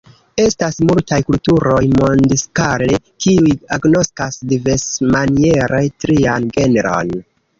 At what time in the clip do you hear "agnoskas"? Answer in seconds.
3.77-4.41